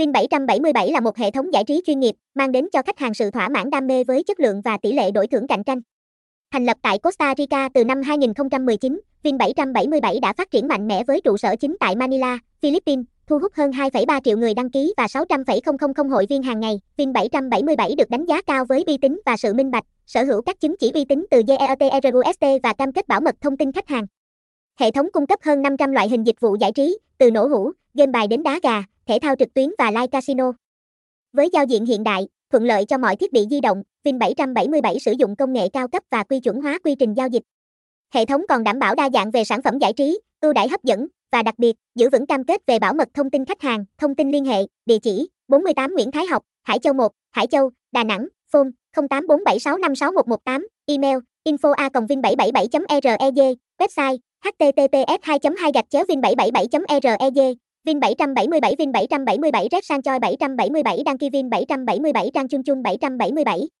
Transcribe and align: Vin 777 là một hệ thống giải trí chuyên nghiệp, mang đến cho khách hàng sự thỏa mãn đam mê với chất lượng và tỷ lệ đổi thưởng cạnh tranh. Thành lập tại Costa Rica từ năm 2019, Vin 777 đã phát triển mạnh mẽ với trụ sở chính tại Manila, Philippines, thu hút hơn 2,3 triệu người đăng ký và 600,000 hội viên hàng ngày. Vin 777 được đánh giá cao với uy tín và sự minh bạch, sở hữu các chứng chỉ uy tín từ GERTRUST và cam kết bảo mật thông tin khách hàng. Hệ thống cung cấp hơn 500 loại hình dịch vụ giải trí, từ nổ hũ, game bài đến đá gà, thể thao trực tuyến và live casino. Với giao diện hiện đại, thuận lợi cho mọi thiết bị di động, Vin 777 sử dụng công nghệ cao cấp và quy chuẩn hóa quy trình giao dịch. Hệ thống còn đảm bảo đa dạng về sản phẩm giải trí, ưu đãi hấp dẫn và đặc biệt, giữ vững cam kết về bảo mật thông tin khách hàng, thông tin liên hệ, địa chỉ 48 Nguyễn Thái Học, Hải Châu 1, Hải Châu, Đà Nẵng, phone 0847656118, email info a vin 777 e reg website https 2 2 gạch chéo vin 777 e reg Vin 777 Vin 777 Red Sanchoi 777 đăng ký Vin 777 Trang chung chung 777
Vin 0.00 0.12
777 0.12 0.90
là 0.90 1.00
một 1.00 1.16
hệ 1.16 1.30
thống 1.30 1.52
giải 1.52 1.64
trí 1.64 1.82
chuyên 1.86 2.00
nghiệp, 2.00 2.14
mang 2.34 2.52
đến 2.52 2.68
cho 2.72 2.82
khách 2.82 2.98
hàng 2.98 3.14
sự 3.14 3.30
thỏa 3.30 3.48
mãn 3.48 3.70
đam 3.70 3.86
mê 3.86 4.04
với 4.04 4.22
chất 4.22 4.40
lượng 4.40 4.60
và 4.60 4.78
tỷ 4.82 4.92
lệ 4.92 5.10
đổi 5.10 5.26
thưởng 5.26 5.46
cạnh 5.46 5.64
tranh. 5.64 5.80
Thành 6.52 6.64
lập 6.64 6.76
tại 6.82 6.98
Costa 6.98 7.34
Rica 7.38 7.68
từ 7.74 7.84
năm 7.84 8.02
2019, 8.02 9.00
Vin 9.22 9.38
777 9.38 10.18
đã 10.22 10.32
phát 10.32 10.50
triển 10.50 10.68
mạnh 10.68 10.88
mẽ 10.88 11.04
với 11.04 11.20
trụ 11.20 11.36
sở 11.36 11.56
chính 11.56 11.76
tại 11.80 11.96
Manila, 11.96 12.38
Philippines, 12.62 13.04
thu 13.26 13.38
hút 13.38 13.52
hơn 13.54 13.70
2,3 13.70 14.20
triệu 14.24 14.38
người 14.38 14.54
đăng 14.54 14.70
ký 14.70 14.94
và 14.96 15.08
600,000 15.08 16.08
hội 16.10 16.26
viên 16.28 16.42
hàng 16.42 16.60
ngày. 16.60 16.80
Vin 16.96 17.12
777 17.12 17.94
được 17.98 18.10
đánh 18.10 18.24
giá 18.24 18.42
cao 18.42 18.64
với 18.64 18.84
uy 18.86 18.96
tín 18.96 19.20
và 19.26 19.36
sự 19.36 19.54
minh 19.54 19.70
bạch, 19.70 19.84
sở 20.06 20.24
hữu 20.24 20.42
các 20.42 20.60
chứng 20.60 20.76
chỉ 20.76 20.90
uy 20.94 21.04
tín 21.04 21.26
từ 21.30 21.42
GERTRUST 21.46 22.44
và 22.62 22.72
cam 22.72 22.92
kết 22.92 23.08
bảo 23.08 23.20
mật 23.20 23.34
thông 23.40 23.56
tin 23.56 23.72
khách 23.72 23.88
hàng. 23.88 24.06
Hệ 24.80 24.90
thống 24.90 25.08
cung 25.12 25.26
cấp 25.26 25.38
hơn 25.42 25.62
500 25.62 25.92
loại 25.92 26.08
hình 26.08 26.26
dịch 26.26 26.40
vụ 26.40 26.56
giải 26.60 26.72
trí, 26.72 26.98
từ 27.20 27.30
nổ 27.30 27.46
hũ, 27.46 27.72
game 27.94 28.12
bài 28.12 28.26
đến 28.26 28.42
đá 28.42 28.58
gà, 28.62 28.82
thể 29.06 29.18
thao 29.22 29.34
trực 29.38 29.54
tuyến 29.54 29.70
và 29.78 29.90
live 29.90 30.06
casino. 30.06 30.52
Với 31.32 31.48
giao 31.52 31.64
diện 31.64 31.86
hiện 31.86 32.02
đại, 32.02 32.28
thuận 32.52 32.64
lợi 32.64 32.84
cho 32.84 32.98
mọi 32.98 33.16
thiết 33.16 33.32
bị 33.32 33.46
di 33.50 33.60
động, 33.60 33.82
Vin 34.04 34.18
777 34.18 34.98
sử 35.00 35.12
dụng 35.12 35.36
công 35.36 35.52
nghệ 35.52 35.68
cao 35.72 35.88
cấp 35.88 36.02
và 36.10 36.24
quy 36.24 36.40
chuẩn 36.40 36.60
hóa 36.60 36.78
quy 36.84 36.94
trình 36.94 37.14
giao 37.14 37.28
dịch. 37.28 37.42
Hệ 38.14 38.24
thống 38.24 38.42
còn 38.48 38.64
đảm 38.64 38.78
bảo 38.78 38.94
đa 38.94 39.10
dạng 39.10 39.30
về 39.30 39.44
sản 39.44 39.62
phẩm 39.62 39.78
giải 39.78 39.92
trí, 39.92 40.20
ưu 40.40 40.52
đãi 40.52 40.68
hấp 40.68 40.84
dẫn 40.84 41.06
và 41.32 41.42
đặc 41.42 41.54
biệt, 41.58 41.76
giữ 41.94 42.10
vững 42.10 42.26
cam 42.26 42.44
kết 42.44 42.60
về 42.66 42.78
bảo 42.78 42.94
mật 42.94 43.08
thông 43.14 43.30
tin 43.30 43.44
khách 43.44 43.62
hàng, 43.62 43.84
thông 43.98 44.14
tin 44.14 44.30
liên 44.30 44.44
hệ, 44.44 44.62
địa 44.86 44.98
chỉ 44.98 45.28
48 45.48 45.94
Nguyễn 45.94 46.10
Thái 46.10 46.26
Học, 46.26 46.42
Hải 46.62 46.78
Châu 46.78 46.94
1, 46.94 47.12
Hải 47.30 47.46
Châu, 47.46 47.70
Đà 47.92 48.04
Nẵng, 48.04 48.28
phone 48.52 48.68
0847656118, 48.96 50.66
email 50.86 51.18
info 51.44 51.72
a 51.72 51.90
vin 52.08 52.22
777 52.22 52.68
e 52.88 53.00
reg 53.02 53.54
website 53.80 54.18
https 54.44 55.18
2 55.22 55.38
2 55.56 55.72
gạch 55.72 55.86
chéo 55.90 56.04
vin 56.08 56.20
777 56.20 56.84
e 56.88 57.00
reg 57.02 57.56
Vin 57.84 58.00
777 58.00 58.76
Vin 58.78 58.92
777 58.92 59.68
Red 59.72 59.84
Sanchoi 59.84 60.18
777 60.18 61.04
đăng 61.04 61.18
ký 61.18 61.30
Vin 61.30 61.50
777 61.50 62.30
Trang 62.34 62.48
chung 62.48 62.62
chung 62.62 62.82
777 62.82 63.79